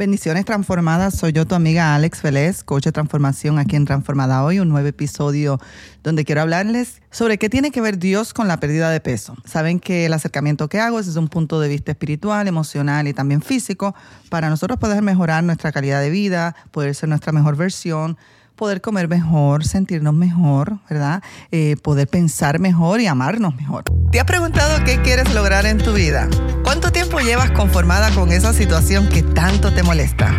[0.00, 4.58] Bendiciones transformadas, soy yo tu amiga Alex Vélez, coach de transformación aquí en Transformada Hoy,
[4.58, 5.60] un nuevo episodio
[6.02, 9.36] donde quiero hablarles sobre qué tiene que ver Dios con la pérdida de peso.
[9.44, 13.12] Saben que el acercamiento que hago es desde un punto de vista espiritual, emocional y
[13.12, 13.94] también físico
[14.30, 18.16] para nosotros poder mejorar nuestra calidad de vida, poder ser nuestra mejor versión
[18.60, 21.22] poder comer mejor, sentirnos mejor, ¿verdad?
[21.50, 23.84] Eh, poder pensar mejor y amarnos mejor.
[24.12, 26.28] ¿Te has preguntado qué quieres lograr en tu vida?
[26.62, 30.30] ¿Cuánto tiempo llevas conformada con esa situación que tanto te molesta?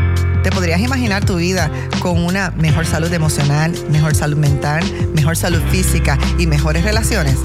[0.43, 1.69] ¿Te podrías imaginar tu vida
[1.99, 4.83] con una mejor salud emocional, mejor salud mental,
[5.13, 7.37] mejor salud física y mejores relaciones?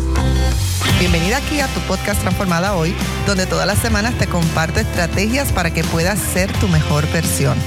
[0.98, 2.94] Bienvenida aquí a tu podcast Transformada Hoy,
[3.26, 7.58] donde todas las semanas te comparto estrategias para que puedas ser tu mejor versión.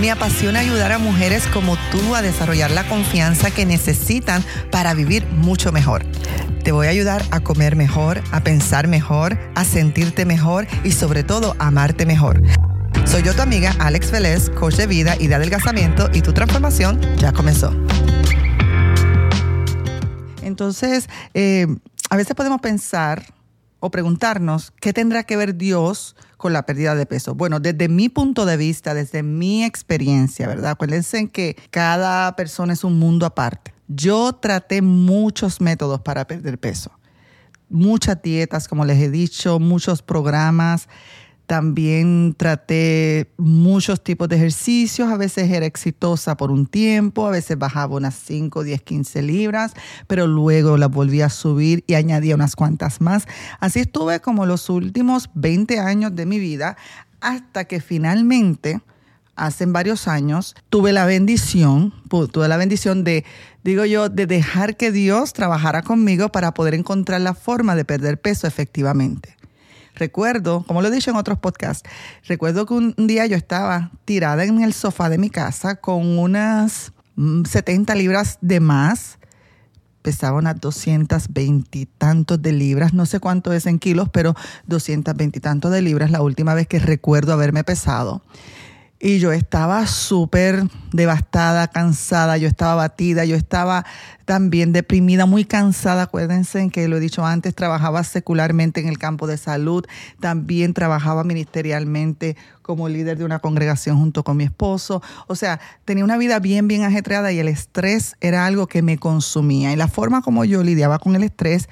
[0.00, 5.26] Me apasiona ayudar a mujeres como tú a desarrollar la confianza que necesitan para vivir
[5.26, 6.06] mucho mejor.
[6.64, 11.24] Te voy a ayudar a comer mejor, a pensar mejor, a sentirte mejor y sobre
[11.24, 12.40] todo a amarte mejor.
[13.08, 17.00] Soy yo tu amiga Alex Vélez, coach de vida y de adelgazamiento y tu transformación
[17.16, 17.72] ya comenzó.
[20.42, 21.66] Entonces, eh,
[22.10, 23.24] a veces podemos pensar
[23.80, 27.34] o preguntarnos qué tendrá que ver Dios con la pérdida de peso.
[27.34, 30.72] Bueno, desde mi punto de vista, desde mi experiencia, ¿verdad?
[30.72, 33.72] Acuérdense que cada persona es un mundo aparte.
[33.88, 36.90] Yo traté muchos métodos para perder peso.
[37.70, 40.88] Muchas dietas, como les he dicho, muchos programas.
[41.48, 47.58] También traté muchos tipos de ejercicios, a veces era exitosa por un tiempo, a veces
[47.58, 49.72] bajaba unas 5, 10, 15 libras,
[50.06, 53.26] pero luego las volví a subir y añadía unas cuantas más.
[53.60, 56.76] Así estuve como los últimos 20 años de mi vida
[57.22, 58.82] hasta que finalmente,
[59.34, 61.94] hace varios años, tuve la bendición,
[62.30, 63.24] tuve la bendición de,
[63.64, 68.20] digo yo, de dejar que Dios trabajara conmigo para poder encontrar la forma de perder
[68.20, 69.37] peso efectivamente.
[69.98, 71.88] Recuerdo, como lo he dicho en otros podcasts,
[72.26, 76.92] recuerdo que un día yo estaba tirada en el sofá de mi casa con unas
[77.16, 79.18] 70 mm, libras de más.
[80.02, 84.34] Pesaba unas 220 y tantos de libras, no sé cuánto es en kilos, pero
[84.68, 88.22] 220 y tantos de libras la última vez que recuerdo haberme pesado.
[89.00, 93.86] Y yo estaba súper devastada, cansada, yo estaba batida, yo estaba
[94.24, 96.02] también deprimida, muy cansada.
[96.02, 99.86] Acuérdense que lo he dicho antes, trabajaba secularmente en el campo de salud,
[100.18, 105.00] también trabajaba ministerialmente como líder de una congregación junto con mi esposo.
[105.28, 108.98] O sea, tenía una vida bien, bien ajetreada y el estrés era algo que me
[108.98, 109.72] consumía.
[109.72, 111.68] Y la forma como yo lidiaba con el estrés,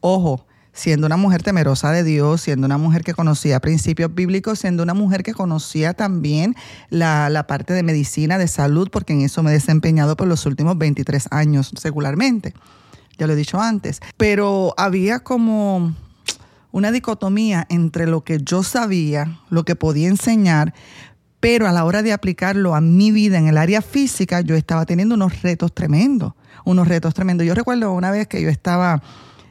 [0.00, 0.46] ojo,
[0.78, 4.94] siendo una mujer temerosa de Dios, siendo una mujer que conocía principios bíblicos, siendo una
[4.94, 6.54] mujer que conocía también
[6.88, 10.78] la, parte de medicina, de salud, porque en eso me he desempeñado por los últimos
[10.78, 12.54] 23 años secularmente.
[13.18, 14.00] Ya lo he dicho antes.
[14.16, 15.94] Pero había como
[16.70, 20.74] una dicotomía entre lo que yo sabía, lo que podía enseñar,
[21.40, 24.86] pero a la hora de aplicarlo a mi vida en el área física, yo estaba
[24.86, 26.34] teniendo unos retos tremendos,
[26.64, 27.48] unos retos tremendos.
[27.48, 29.02] Yo recuerdo una vez que yo estaba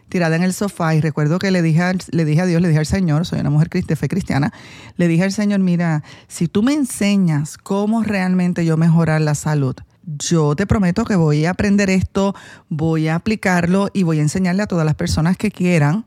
[0.09, 1.81] tirada en el sofá y recuerdo que le dije,
[2.11, 4.53] le dije a Dios, le dije al Señor, soy una mujer de fe cristiana,
[4.95, 9.75] le dije al Señor, mira, si tú me enseñas cómo realmente yo mejorar la salud,
[10.03, 12.33] yo te prometo que voy a aprender esto,
[12.69, 16.05] voy a aplicarlo y voy a enseñarle a todas las personas que quieran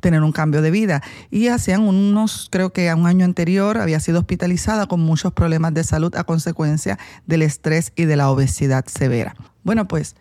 [0.00, 1.02] tener un cambio de vida.
[1.30, 5.74] Y hacían unos, creo que a un año anterior había sido hospitalizada con muchos problemas
[5.74, 9.34] de salud a consecuencia del estrés y de la obesidad severa.
[9.64, 10.16] Bueno, pues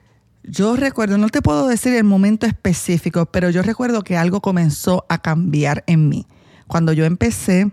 [0.48, 5.06] yo recuerdo, no te puedo decir el momento específico, pero yo recuerdo que algo comenzó
[5.10, 6.28] a cambiar en mí.
[6.68, 7.72] Cuando yo empecé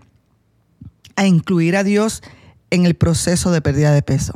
[1.15, 2.23] a incluir a Dios
[2.71, 4.33] en el proceso de pérdida de peso.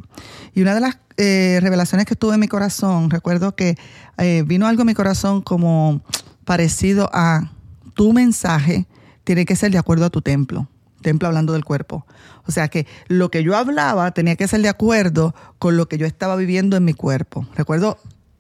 [0.54, 3.76] Y una de las eh, revelaciones que tuve en mi corazón, recuerdo que
[4.20, 6.04] eh, vino algo en mi corazón como
[6.46, 7.52] parecido a
[7.96, 8.86] tu mensaje
[9.24, 10.70] tiene que ser de acuerdo a tu templo.
[11.02, 12.06] Templo hablando del cuerpo.
[12.46, 15.98] O sea que lo que yo hablaba tenía que ser de acuerdo con lo que
[15.98, 17.48] yo estaba viviendo en mi cuerpo.
[17.56, 17.98] Recuerdo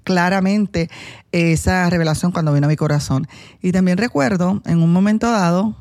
[0.07, 0.90] claramente
[1.34, 3.28] esa revelación cuando vino a mi corazón.
[3.62, 5.75] Y también recuerdo en un momento dado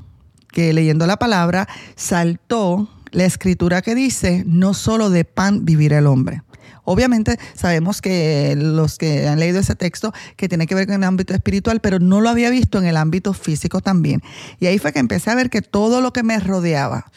[0.49, 6.09] que leyendo la palabra saltó la escritura que dice, no solo de pan vivirá el
[6.09, 6.43] hombre.
[6.83, 11.05] Obviamente sabemos que los que han leído ese texto que tiene que ver con el
[11.05, 14.23] ámbito espiritual, pero no lo había visto en el ámbito físico también.
[14.59, 17.13] Y ahí fue que empecé a ver que todo lo que me rodeaba,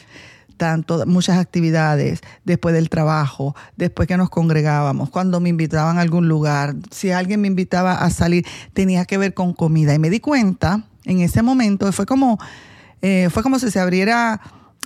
[0.60, 6.28] tanto, muchas actividades, después del trabajo, después que nos congregábamos, cuando me invitaban a algún
[6.28, 9.94] lugar, si alguien me invitaba a salir, tenía que ver con comida.
[9.94, 12.38] Y me di cuenta en ese momento, fue como,
[13.00, 14.38] eh, fue como si se abriera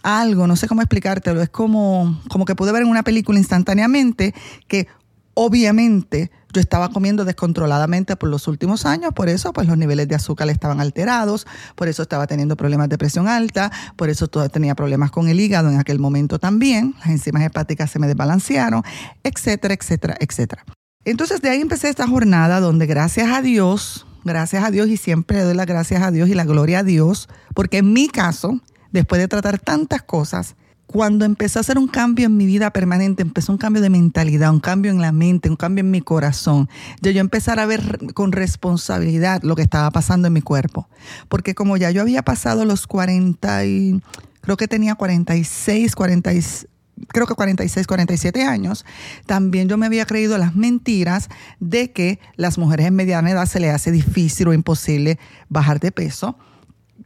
[0.05, 4.33] algo, no sé cómo explicártelo, es como, como que pude ver en una película instantáneamente
[4.69, 4.87] que
[5.35, 10.15] Obviamente, yo estaba comiendo descontroladamente por los últimos años, por eso pues los niveles de
[10.15, 15.11] azúcar estaban alterados, por eso estaba teniendo problemas de presión alta, por eso tenía problemas
[15.11, 18.83] con el hígado en aquel momento también, las enzimas hepáticas se me desbalancearon,
[19.25, 20.65] etcétera, etcétera, etcétera.
[21.05, 25.39] Entonces de ahí empecé esta jornada donde gracias a Dios, gracias a Dios y siempre
[25.39, 28.61] le doy las gracias a Dios y la gloria a Dios, porque en mi caso,
[28.93, 30.55] después de tratar tantas cosas,
[30.95, 34.53] cuando empezó a hacer un cambio en mi vida permanente, empezó un cambio de mentalidad,
[34.53, 36.69] un cambio en la mente, un cambio en mi corazón,
[37.01, 40.89] de yo empezar a ver con responsabilidad lo que estaba pasando en mi cuerpo.
[41.29, 44.01] Porque como ya yo había pasado los 40 y
[44.41, 46.69] creo que tenía 46, 46
[47.09, 48.87] creo que 46, 47 años,
[49.27, 53.59] también yo me había creído las mentiras de que las mujeres en mediana edad se
[53.59, 55.19] les hace difícil o imposible
[55.49, 56.39] bajar de peso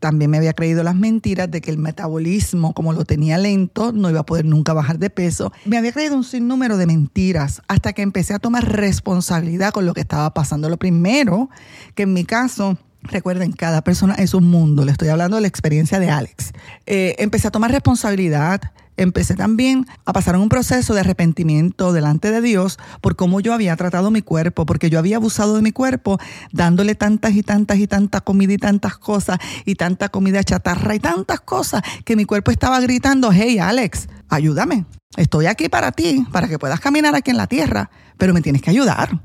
[0.00, 4.11] también me había creído las mentiras de que el metabolismo, como lo tenía lento, no
[4.11, 5.53] iba a poder nunca bajar de peso.
[5.65, 9.95] Me había creído un sinnúmero de mentiras hasta que empecé a tomar responsabilidad con lo
[9.95, 10.69] que estaba pasando.
[10.69, 11.50] Lo primero,
[11.95, 14.85] que en mi caso, Recuerden, cada persona es un mundo.
[14.85, 16.53] Le estoy hablando de la experiencia de Alex.
[16.87, 18.61] Eh, empecé a tomar responsabilidad,
[18.99, 23.75] empecé también a pasar un proceso de arrepentimiento delante de Dios por cómo yo había
[23.77, 26.19] tratado mi cuerpo, porque yo había abusado de mi cuerpo
[26.53, 31.00] dándole tantas y tantas y tantas comida y tantas cosas y tanta comida chatarra y
[31.00, 34.85] tantas cosas que mi cuerpo estaba gritando, hey Alex, ayúdame.
[35.17, 38.61] Estoy aquí para ti, para que puedas caminar aquí en la tierra, pero me tienes
[38.61, 39.21] que ayudar.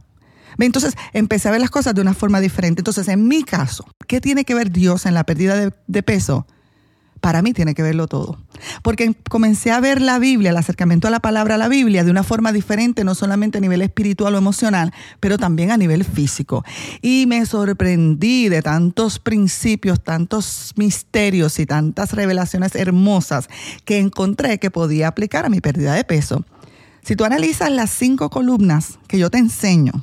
[0.59, 2.81] Entonces empecé a ver las cosas de una forma diferente.
[2.81, 6.45] Entonces, en mi caso, ¿qué tiene que ver Dios en la pérdida de peso?
[7.23, 8.37] Para mí tiene que verlo todo.
[8.81, 12.11] Porque comencé a ver la Biblia, el acercamiento a la palabra, a la Biblia, de
[12.11, 16.65] una forma diferente, no solamente a nivel espiritual o emocional, pero también a nivel físico.
[17.01, 23.47] Y me sorprendí de tantos principios, tantos misterios y tantas revelaciones hermosas
[23.85, 26.43] que encontré que podía aplicar a mi pérdida de peso.
[27.03, 29.93] Si tú analizas las cinco columnas que yo te enseño,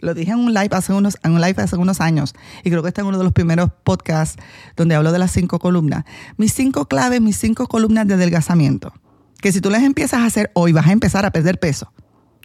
[0.00, 2.82] lo dije en un live hace unos, en un live hace unos años y creo
[2.82, 4.42] que está en uno de los primeros podcasts
[4.76, 6.04] donde hablo de las cinco columnas.
[6.36, 8.92] Mis cinco claves, mis cinco columnas de adelgazamiento.
[9.40, 11.92] Que si tú las empiezas a hacer hoy vas a empezar a perder peso.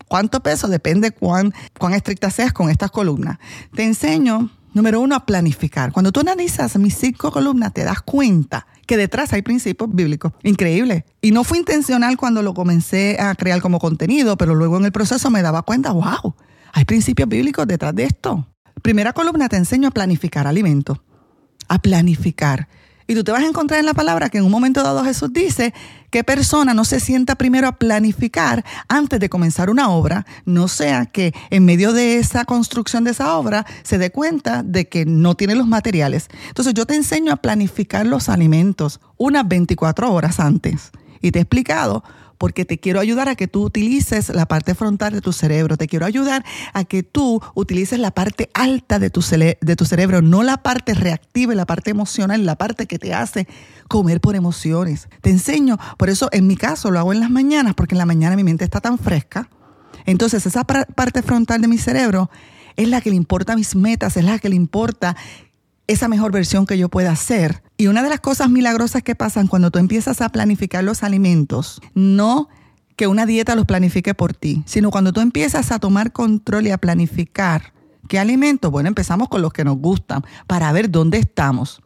[0.08, 0.68] ¿Cuánto peso?
[0.68, 3.38] Depende cuán, cuán estricta seas con estas columnas.
[3.74, 5.92] Te enseño, número uno, a planificar.
[5.92, 10.34] Cuando tú analizas mis cinco columnas, te das cuenta que detrás hay principios bíblicos.
[10.44, 11.06] Increíble.
[11.22, 14.92] Y no fue intencional cuando lo comencé a crear como contenido, pero luego en el
[14.92, 16.36] proceso me daba cuenta, wow,
[16.76, 18.46] hay principios bíblicos detrás de esto.
[18.82, 21.00] Primera columna te enseño a planificar alimentos,
[21.70, 22.68] a planificar.
[23.08, 25.32] Y tú te vas a encontrar en la palabra que en un momento dado Jesús
[25.32, 25.74] dice
[26.10, 31.06] que persona no se sienta primero a planificar antes de comenzar una obra, no sea
[31.06, 35.36] que en medio de esa construcción de esa obra se dé cuenta de que no
[35.36, 36.28] tiene los materiales.
[36.50, 40.92] Entonces yo te enseño a planificar los alimentos unas 24 horas antes.
[41.22, 42.04] Y te he explicado
[42.38, 45.88] porque te quiero ayudar a que tú utilices la parte frontal de tu cerebro, te
[45.88, 46.44] quiero ayudar
[46.74, 51.66] a que tú utilices la parte alta de tu, cerebro, no la parte reactiva la
[51.66, 53.48] parte emocional, la parte que te hace
[53.88, 55.08] comer por emociones.
[55.22, 58.06] Te enseño, por eso en mi caso lo hago en las mañanas, porque en la
[58.06, 59.50] mañana mi mente está tan fresca.
[60.06, 62.30] Entonces esa parte frontal de mi cerebro
[62.76, 65.16] es la que le importa mis metas, es la que le importa
[65.88, 67.64] esa mejor versión que yo pueda hacer.
[67.78, 71.82] Y una de las cosas milagrosas que pasan cuando tú empiezas a planificar los alimentos,
[71.94, 72.50] no
[72.96, 76.72] que una dieta los planifique por ti, sino cuando tú empiezas a tomar control y
[76.72, 77.74] a planificar
[78.08, 81.82] qué alimentos, bueno, empezamos con los que nos gustan para ver dónde estamos.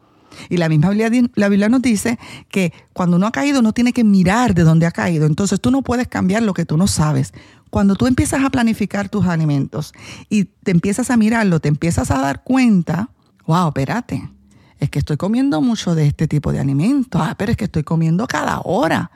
[0.48, 2.18] Y la misma Biblia, la Biblia nos dice
[2.48, 5.26] que cuando uno ha caído, uno tiene que mirar de dónde ha caído.
[5.26, 7.32] Entonces tú no puedes cambiar lo que tú no sabes.
[7.68, 9.92] Cuando tú empiezas a planificar tus alimentos
[10.28, 13.10] y te empiezas a mirarlo, te empiezas a dar cuenta
[13.50, 14.30] wow, espérate,
[14.78, 17.82] es que estoy comiendo mucho de este tipo de alimentos, ah, pero es que estoy
[17.82, 19.10] comiendo cada hora.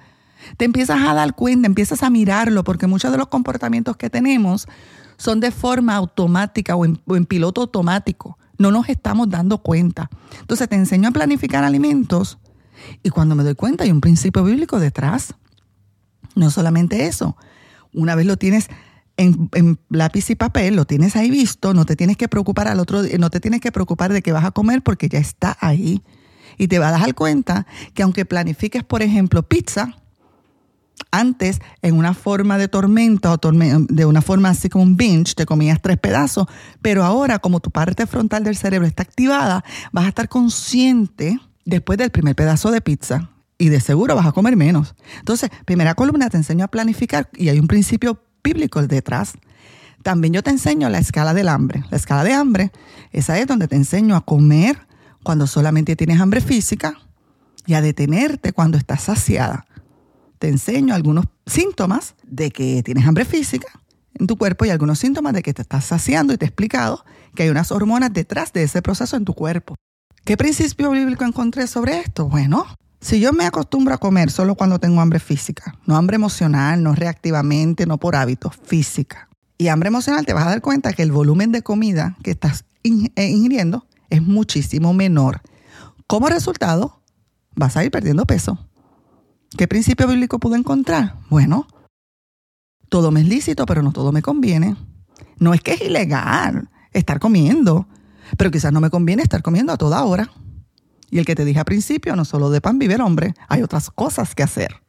[0.57, 4.67] Te empiezas a dar cuenta, empiezas a mirarlo, porque muchos de los comportamientos que tenemos
[5.19, 8.37] son de forma automática o en, o en piloto automático.
[8.59, 10.11] No nos estamos dando cuenta.
[10.41, 12.39] Entonces te enseño a planificar alimentos
[13.05, 15.35] y cuando me doy cuenta hay un principio bíblico detrás.
[16.35, 17.37] No solamente eso,
[17.93, 18.69] una vez lo tienes
[19.17, 23.03] en, lápiz y papel, lo tienes ahí visto, no te tienes que preocupar al otro,
[23.19, 26.03] no te tienes que preocupar de que vas a comer porque ya está ahí.
[26.57, 29.97] Y te vas a dar cuenta que aunque planifiques, por ejemplo, pizza,
[31.11, 35.47] antes en una forma de tormenta o de una forma así como un binge, te
[35.47, 36.47] comías tres pedazos,
[36.83, 41.99] pero ahora como tu parte frontal del cerebro está activada, vas a estar consciente después
[41.99, 44.95] del primer pedazo de pizza y de seguro vas a comer menos.
[45.19, 49.33] Entonces, primera columna te enseño a planificar y hay un principio bíblicos detrás.
[50.05, 51.83] También yo te enseño la escala del hambre.
[51.91, 52.71] La escala de hambre,
[53.11, 54.87] esa es donde te enseño a comer
[55.25, 56.99] cuando solamente tienes hambre física
[57.67, 59.67] y a detenerte cuando estás saciada.
[60.39, 63.69] Te enseño algunos síntomas de que tienes hambre física
[64.13, 67.05] en tu cuerpo y algunos síntomas de que te estás saciando y te he explicado
[67.35, 69.75] que hay unas hormonas detrás de ese proceso en tu cuerpo.
[70.25, 72.29] ¿Qué principio bíblico encontré sobre esto?
[72.29, 72.67] Bueno,
[73.05, 76.95] si yo me acostumbro a comer solo cuando tengo hambre física, no hambre emocional, no
[76.95, 81.13] reactivamente, no por hábito, física, y hambre emocional, te vas a dar cuenta que el
[81.13, 85.43] volumen de comida que estás eh, ingiriendo es muchísimo menor.
[86.07, 87.03] Como resultado,
[87.55, 88.59] vas a ir perdiendo peso.
[89.59, 91.19] ¿Qué principio bíblico pude encontrar?
[91.29, 91.67] Bueno,
[92.89, 94.77] todo me es lícito, pero no todo me conviene.
[95.39, 97.87] No es que es ilegal estar comiendo,
[98.39, 100.31] pero quizás no me conviene estar comiendo a toda hora.
[101.15, 103.63] Y el que te dije al principio, no solo de pan vive el hombre, hay
[103.63, 104.83] otras cosas que hacer.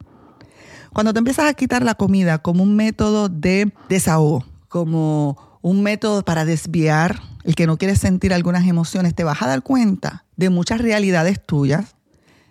[0.92, 6.24] Cuando te empiezas a quitar la comida como un método de desahogo, como un método
[6.24, 10.50] para desviar el que no quieres sentir algunas emociones, te vas a dar cuenta de
[10.50, 11.94] muchas realidades tuyas,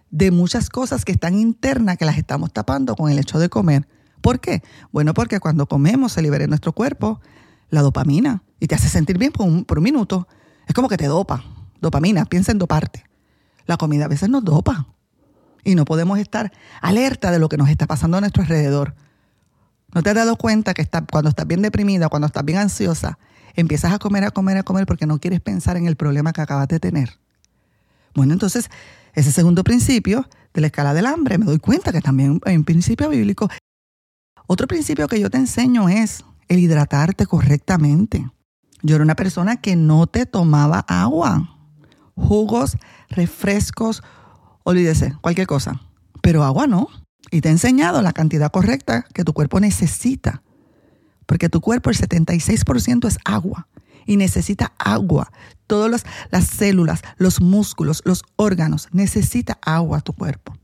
[0.09, 3.89] de muchas cosas que están internas que las estamos tapando con el hecho de comer.
[4.21, 4.63] ¿Por qué?
[4.93, 7.19] Bueno, porque cuando comemos se libera en nuestro cuerpo
[7.71, 10.29] la dopamina y te hace sentir bien por un, por minuto.
[10.65, 11.43] Es como que te dopa.
[11.81, 13.03] Dopamina, piensa en doparte.
[13.65, 14.87] La comida a veces nos dopa
[15.63, 18.95] y no podemos estar alerta de lo que nos está pasando a nuestro alrededor.
[19.93, 23.17] ¿No te has dado cuenta que está, cuando estás bien deprimida, cuando estás bien ansiosa,
[23.55, 26.41] empiezas a comer, a comer, a comer porque no quieres pensar en el problema que
[26.41, 27.17] acabas de tener?
[28.13, 28.69] Bueno, entonces,
[29.13, 32.63] ese segundo principio de la escala del hambre, me doy cuenta que también hay un
[32.63, 33.49] principio bíblico.
[34.47, 38.29] Otro principio que yo te enseño es el hidratarte correctamente.
[38.81, 41.54] Yo era una persona que no te tomaba agua,
[42.15, 42.77] jugos,
[43.09, 44.03] refrescos,
[44.63, 45.81] olvídese, cualquier cosa,
[46.21, 46.87] pero agua no.
[47.31, 50.43] Y te he enseñado la cantidad correcta que tu cuerpo necesita.
[51.25, 53.67] Porque tu cuerpo, el 76% es agua.
[54.05, 55.31] Y necesita agua.
[55.65, 60.55] Todas las, células, los músculos, los órganos, necesita agua tu cuerpo.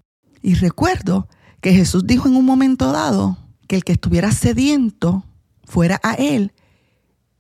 [0.44, 1.28] Y recuerdo
[1.60, 5.26] que Jesús dijo en un momento dado que el que estuviera sediento
[5.64, 6.54] fuera a Él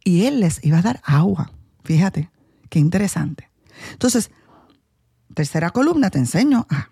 [0.03, 1.51] y Él les iba a dar agua.
[1.83, 2.31] Fíjate,
[2.69, 3.50] qué interesante.
[3.93, 4.31] Entonces,
[5.33, 6.89] tercera columna, te enseño a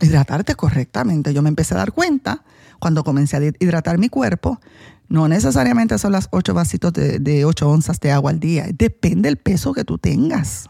[0.00, 1.32] hidratarte correctamente.
[1.34, 2.44] Yo me empecé a dar cuenta
[2.78, 4.60] cuando comencé a hidratar mi cuerpo.
[5.08, 8.66] No necesariamente son las ocho vasitos de, de 8 onzas de agua al día.
[8.72, 10.68] Depende del peso que tú tengas.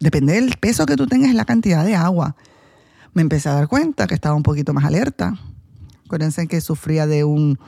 [0.00, 2.36] Depende del peso que tú tengas en la cantidad de agua.
[3.14, 5.34] Me empecé a dar cuenta que estaba un poquito más alerta.
[6.04, 7.58] Acuérdense que sufría de un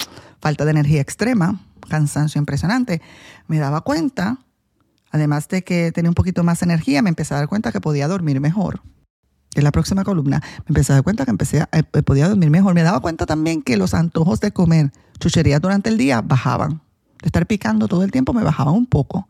[0.40, 3.02] falta de energía extrema, cansancio impresionante.
[3.48, 4.38] Me daba cuenta,
[5.10, 8.08] además de que tenía un poquito más energía, me empecé a dar cuenta que podía
[8.08, 8.82] dormir mejor
[9.54, 12.50] en la próxima columna, me empecé a dar cuenta que empecé a, eh, podía dormir
[12.50, 12.74] mejor.
[12.74, 16.82] Me daba cuenta también que los antojos de comer chucherías durante el día bajaban.
[17.20, 19.28] De estar picando todo el tiempo me bajaban un poco.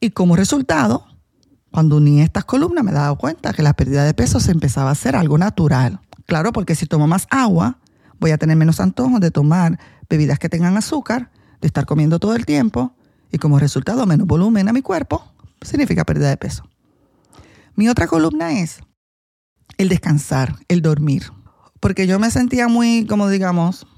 [0.00, 1.06] Y como resultado,
[1.70, 4.92] cuando uní estas columnas me daba cuenta que la pérdida de peso se empezaba a
[4.92, 6.00] hacer algo natural.
[6.26, 7.78] Claro, porque si tomo más agua,
[8.18, 9.78] voy a tener menos antojos de tomar
[10.08, 11.30] bebidas que tengan azúcar,
[11.60, 12.96] de estar comiendo todo el tiempo
[13.34, 15.24] y como resultado menos volumen a mi cuerpo,
[15.60, 16.68] significa pérdida de peso.
[17.74, 18.78] Mi otra columna es
[19.76, 21.24] el descansar, el dormir.
[21.80, 23.88] Porque yo me sentía muy, como digamos,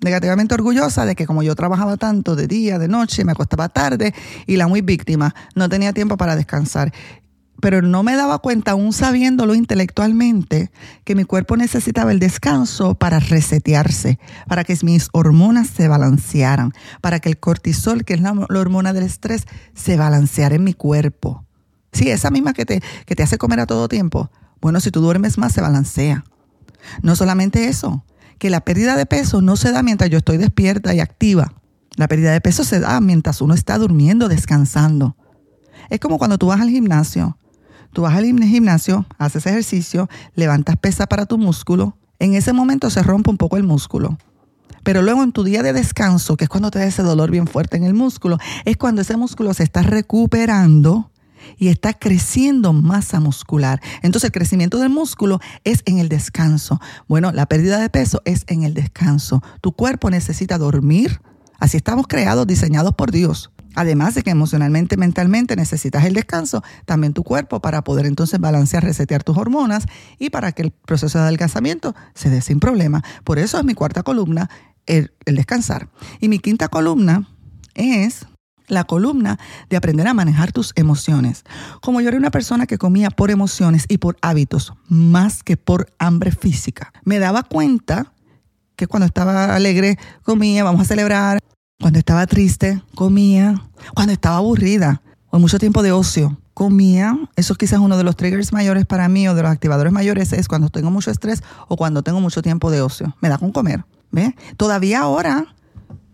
[0.00, 4.14] negativamente orgullosa de que como yo trabajaba tanto de día, de noche, me acostaba tarde
[4.48, 6.92] y la muy víctima, no tenía tiempo para descansar.
[7.62, 10.70] Pero no me daba cuenta, aún sabiéndolo intelectualmente,
[11.04, 17.20] que mi cuerpo necesitaba el descanso para resetearse, para que mis hormonas se balancearan, para
[17.20, 21.46] que el cortisol, que es la, hormona del estrés, se balanceara en mi cuerpo.
[21.92, 24.30] Sí, esa misma que te, que te hace comer a todo tiempo
[24.62, 26.24] bueno, si tú duermes más, se balancea.
[27.02, 28.04] No solamente eso,
[28.38, 31.52] que la pérdida de peso no se da mientras yo estoy despierta y activa.
[31.96, 35.16] La pérdida de peso se da mientras uno está durmiendo, descansando.
[35.90, 37.36] Es como cuando tú vas al gimnasio.
[37.92, 41.96] Tú vas al gimnasio, haces ejercicio, levantas pesa para tu músculo.
[42.18, 44.18] En ese momento se rompe un poco el músculo.
[44.82, 47.46] Pero luego en tu día de descanso, que es cuando te da ese dolor bien
[47.46, 51.10] fuerte en el músculo, es cuando ese músculo se está recuperando
[51.58, 53.80] y está creciendo masa muscular.
[54.02, 56.80] Entonces el crecimiento del músculo es en el descanso.
[57.08, 59.42] Bueno, la pérdida de peso es en el descanso.
[59.60, 61.20] Tu cuerpo necesita dormir.
[61.60, 63.51] Así estamos creados, diseñados por Dios.
[63.74, 68.84] Además de que emocionalmente, mentalmente necesitas el descanso, también tu cuerpo para poder entonces balancear,
[68.84, 69.84] resetear tus hormonas
[70.18, 73.02] y para que el proceso de adelgazamiento se dé sin problema.
[73.24, 74.50] Por eso es mi cuarta columna,
[74.86, 75.88] el, el descansar.
[76.20, 77.28] Y mi quinta columna
[77.74, 78.26] es
[78.68, 79.38] la columna
[79.68, 81.44] de aprender a manejar tus emociones.
[81.80, 85.92] Como yo era una persona que comía por emociones y por hábitos, más que por
[85.98, 88.12] hambre física, me daba cuenta
[88.76, 91.38] que cuando estaba alegre comía, vamos a celebrar,
[91.82, 93.60] cuando estaba triste comía,
[93.92, 98.52] cuando estaba aburrida o mucho tiempo de ocio comía, eso quizás uno de los triggers
[98.52, 102.02] mayores para mí o de los activadores mayores es cuando tengo mucho estrés o cuando
[102.02, 103.16] tengo mucho tiempo de ocio.
[103.20, 103.84] Me da con comer.
[104.12, 104.36] ¿Ve?
[104.56, 105.54] Todavía ahora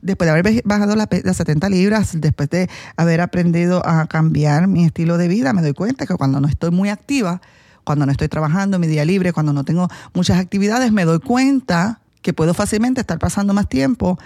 [0.00, 5.18] después de haber bajado las, 70 libras, después de haber aprendido a cambiar mi estilo
[5.18, 7.42] de vida, me doy cuenta que cuando no estoy muy activa,
[7.84, 12.00] cuando no estoy trabajando mi día libre, cuando no tengo muchas actividades, me doy cuenta
[12.22, 14.18] que puedo fácilmente estar pasando más tiempo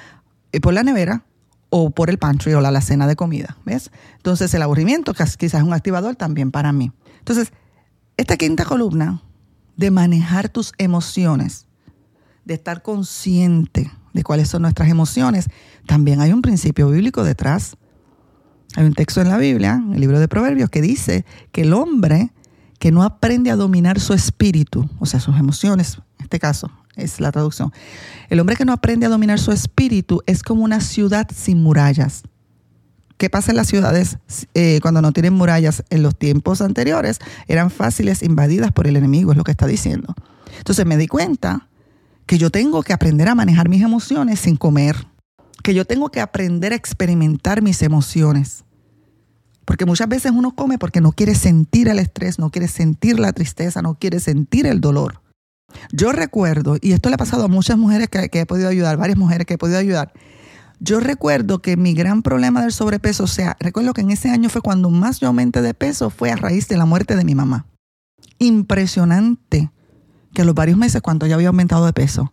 [0.52, 1.24] eh, por la nevera
[1.74, 3.90] o por el pantry o la cena de comida, ¿ves?
[4.18, 6.92] Entonces el aburrimiento quizás es un activador también para mí.
[7.18, 7.50] Entonces,
[8.18, 9.22] esta quinta columna
[9.78, 11.66] de manejar tus emociones,
[12.44, 15.48] de estar consciente de cuáles son nuestras emociones,
[15.86, 17.78] también hay un principio bíblico detrás.
[18.76, 22.32] Hay un texto en la Biblia, el libro de Proverbios, que dice que el hombre
[22.78, 27.20] que no aprende a dominar su espíritu, o sea, sus emociones, en este caso es
[27.20, 27.72] la traducción,
[28.28, 32.22] el hombre que no aprende a dominar su espíritu es como una ciudad sin murallas.
[33.16, 34.18] ¿Qué pasa en las ciudades
[34.54, 35.84] eh, cuando no tienen murallas?
[35.90, 40.14] En los tiempos anteriores eran fáciles invadidas por el enemigo, es lo que está diciendo.
[40.58, 41.68] Entonces me di cuenta
[42.26, 45.06] que yo tengo que aprender a manejar mis emociones sin comer,
[45.62, 48.64] que yo tengo que aprender a experimentar mis emociones.
[49.64, 53.32] Porque muchas veces uno come porque no quiere sentir el estrés, no quiere sentir la
[53.32, 55.21] tristeza, no quiere sentir el dolor.
[55.92, 59.18] Yo recuerdo, y esto le ha pasado a muchas mujeres que, he podido ayudar, varias
[59.18, 60.12] mujeres que he podido ayudar,
[60.80, 64.48] yo recuerdo que mi gran problema del sobrepeso, o sea, recuerdo que en ese año
[64.48, 67.34] fue cuando más yo aumenté de peso, fue a raíz de la muerte de mi
[67.34, 67.66] mamá.
[68.38, 69.70] Impresionante
[70.34, 72.32] que a los varios meses cuando ya había aumentado de peso.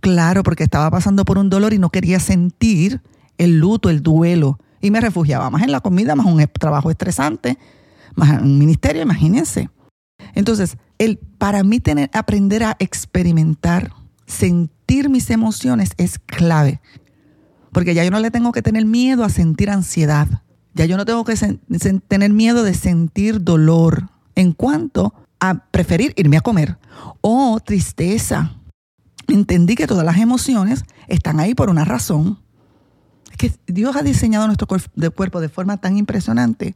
[0.00, 3.00] Claro, porque estaba pasando por un dolor y no quería sentir
[3.38, 4.58] el luto, el duelo.
[4.80, 7.58] Y me refugiaba más en la comida, más un trabajo estresante,
[8.14, 9.70] más un ministerio, imagínense.
[10.34, 13.92] Entonces, el, para mí tener, aprender a experimentar,
[14.26, 16.80] sentir mis emociones es clave.
[17.72, 20.42] Porque ya yo no le tengo que tener miedo a sentir ansiedad.
[20.74, 21.36] Ya yo no tengo que
[22.08, 26.78] tener miedo de sentir dolor en cuanto a preferir irme a comer.
[27.20, 28.54] O tristeza.
[29.28, 32.38] Entendí que todas las emociones están ahí por una razón.
[33.30, 36.74] Es que Dios ha diseñado nuestro cuerpo de forma tan impresionante.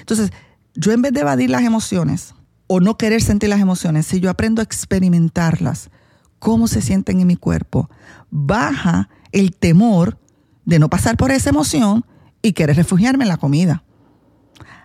[0.00, 0.30] Entonces,
[0.74, 2.34] yo en vez de evadir las emociones
[2.68, 5.90] o no querer sentir las emociones, si yo aprendo a experimentarlas,
[6.38, 7.90] cómo se sienten en mi cuerpo,
[8.30, 10.18] baja el temor
[10.64, 12.04] de no pasar por esa emoción
[12.42, 13.82] y querer refugiarme en la comida.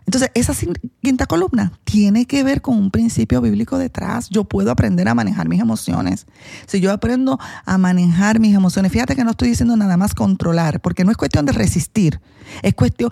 [0.05, 0.53] Entonces, esa
[1.01, 4.29] quinta columna tiene que ver con un principio bíblico detrás.
[4.29, 6.25] Yo puedo aprender a manejar mis emociones.
[6.67, 10.81] Si yo aprendo a manejar mis emociones, fíjate que no estoy diciendo nada más controlar,
[10.81, 12.19] porque no es cuestión de resistir.
[12.63, 13.11] Es cuestión,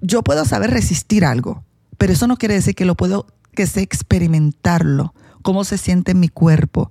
[0.00, 1.62] yo puedo saber resistir algo,
[1.98, 6.20] pero eso no quiere decir que lo puedo, que sé experimentarlo, cómo se siente en
[6.20, 6.90] mi cuerpo.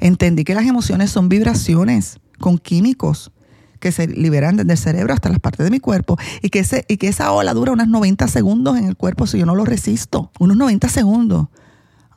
[0.00, 3.32] Entendí que las emociones son vibraciones con químicos
[3.80, 6.84] que se liberan desde el cerebro hasta las partes de mi cuerpo y que, ese,
[6.88, 9.64] y que esa ola dura unos 90 segundos en el cuerpo si yo no lo
[9.64, 10.30] resisto.
[10.38, 11.48] Unos 90 segundos.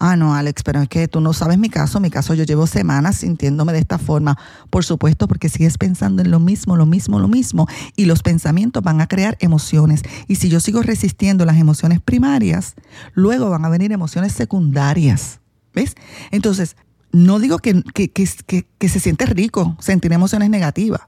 [0.03, 1.99] Ah, no, Alex, pero es que tú no sabes mi caso.
[1.99, 4.35] Mi caso yo llevo semanas sintiéndome de esta forma.
[4.71, 7.67] Por supuesto, porque sigues pensando en lo mismo, lo mismo, lo mismo.
[7.95, 10.01] Y los pensamientos van a crear emociones.
[10.27, 12.73] Y si yo sigo resistiendo las emociones primarias,
[13.13, 15.39] luego van a venir emociones secundarias.
[15.75, 15.93] ¿Ves?
[16.31, 16.77] Entonces,
[17.11, 21.01] no digo que, que, que, que se siente rico sentir emociones negativas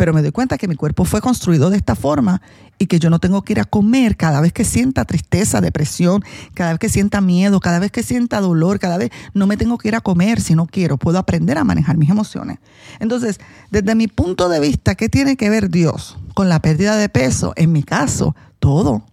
[0.00, 2.40] pero me doy cuenta que mi cuerpo fue construido de esta forma
[2.78, 6.24] y que yo no tengo que ir a comer cada vez que sienta tristeza, depresión,
[6.54, 9.76] cada vez que sienta miedo, cada vez que sienta dolor, cada vez no me tengo
[9.76, 12.60] que ir a comer si no quiero, puedo aprender a manejar mis emociones.
[12.98, 17.10] Entonces, desde mi punto de vista, ¿qué tiene que ver Dios con la pérdida de
[17.10, 17.52] peso?
[17.56, 19.04] En mi caso, todo.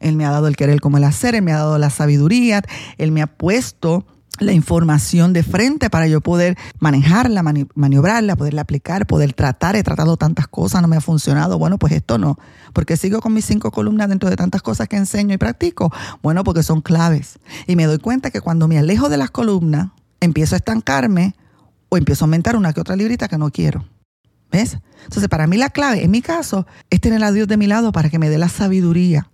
[0.00, 2.62] Él me ha dado el querer como el hacer, Él me ha dado la sabiduría,
[2.98, 4.04] Él me ha puesto
[4.40, 7.42] la información de frente para yo poder manejarla,
[7.74, 9.76] maniobrarla, poderla aplicar, poder tratar.
[9.76, 11.58] He tratado tantas cosas, no me ha funcionado.
[11.58, 12.38] Bueno, pues esto no.
[12.72, 15.92] Porque sigo con mis cinco columnas dentro de tantas cosas que enseño y practico.
[16.22, 17.38] Bueno, porque son claves.
[17.66, 21.34] Y me doy cuenta que cuando me alejo de las columnas, empiezo a estancarme
[21.90, 23.84] o empiezo a aumentar una que otra librita que no quiero.
[24.50, 24.78] ¿Ves?
[25.04, 27.92] Entonces, para mí la clave, en mi caso, es tener a Dios de mi lado
[27.92, 29.30] para que me dé la sabiduría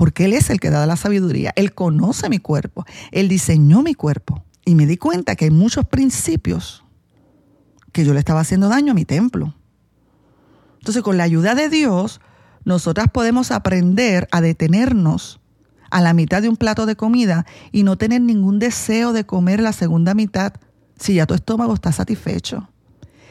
[0.00, 1.52] porque Él es el que da la sabiduría.
[1.56, 4.42] Él conoce mi cuerpo, Él diseñó mi cuerpo.
[4.64, 6.84] Y me di cuenta que hay muchos principios
[7.92, 9.54] que yo le estaba haciendo daño a mi templo.
[10.78, 12.22] Entonces, con la ayuda de Dios,
[12.64, 15.38] nosotras podemos aprender a detenernos
[15.90, 19.60] a la mitad de un plato de comida y no tener ningún deseo de comer
[19.60, 20.54] la segunda mitad
[20.98, 22.70] si ya tu estómago está satisfecho.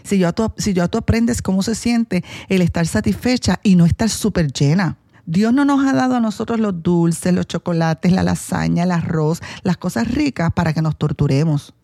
[0.03, 4.53] Si ya tú, si aprendes cómo se siente el estar satisfecha y no estar súper
[4.53, 4.99] llena.
[5.29, 9.41] Dios no nos ha dado a nosotros los dulces, los chocolates, la lasaña, el arroz,
[9.61, 11.75] las cosas ricas para que nos torturemos,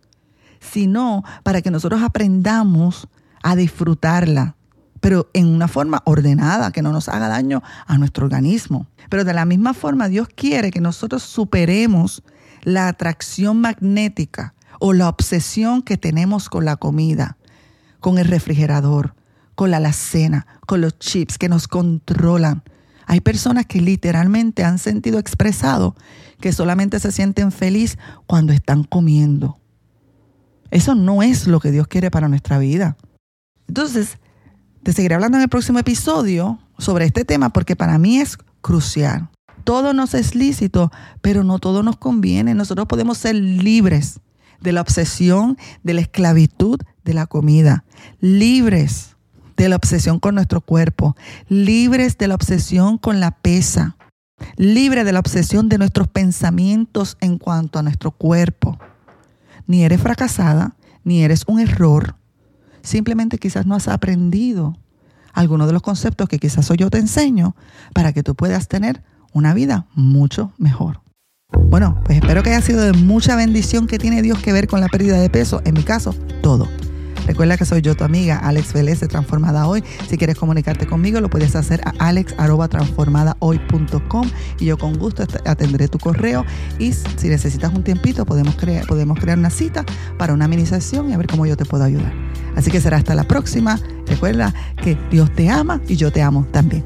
[0.60, 3.08] sino para que nosotros aprendamos
[3.44, 4.56] a disfrutarla,
[5.00, 8.88] pero en una forma ordenada, que no nos haga daño a nuestro organismo.
[9.12, 12.24] Pero de la misma forma, Dios quiere que nosotros superemos
[12.64, 17.38] la atracción magnética o la obsesión que tenemos con la comida,
[18.00, 19.14] con el refrigerador,
[19.54, 22.64] con la alacena, con los chips que nos controlan.
[23.06, 25.96] Hay personas que literalmente han sentido expresado
[26.40, 29.60] que solamente se sienten feliz cuando están comiendo.
[30.72, 32.98] Eso no es lo que Dios quiere para nuestra vida.
[33.68, 34.18] Entonces,
[34.84, 39.30] te seguiré hablando en el próximo episodio sobre este tema porque para mí es crucial.
[39.64, 40.92] Todo nos es lícito,
[41.22, 42.54] pero no todo nos conviene.
[42.54, 44.20] Nosotros podemos ser libres
[44.62, 47.86] de la obsesión, de la esclavitud de la comida,
[48.20, 49.15] libres
[49.58, 51.16] de la obsesión con nuestro cuerpo,
[51.48, 53.98] libres de la obsesión con la pesa,
[54.58, 58.78] libres de la obsesión de nuestros pensamientos en cuanto a nuestro cuerpo.
[59.68, 62.16] Ni eres fracasada, ni eres un error.
[62.82, 64.78] Simplemente quizás no has aprendido
[65.34, 67.56] algunos de los conceptos que quizás hoy yo te enseño
[67.94, 71.02] para que tú puedas tener una vida mucho mejor.
[71.52, 74.82] Bueno, pues espero que haya sido de mucha bendición que tiene Dios que ver con
[74.82, 75.62] la pérdida de peso.
[75.66, 76.68] En mi caso, todo.
[77.26, 79.84] Recuerda que soy yo tu amiga Alex Vélez de Transformada Hoy.
[80.10, 86.00] Si quieres comunicarte conmigo, lo puedes hacer a alex.transformadahoy.com y yo con gusto atenderé tu
[86.00, 86.46] correo.
[86.80, 89.86] Y si necesitas un tiempito, podemos, crear, podemos crear una cita
[90.18, 92.14] para una mini y a ver cómo yo te puedo ayudar.
[92.56, 93.80] Así que será hasta la próxima.
[94.08, 96.84] Recuerda que Dios te ama y yo te amo también.